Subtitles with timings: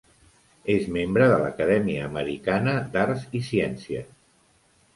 [0.75, 4.13] És membre de l'Acadèmia Americana d'Arts i Ciències.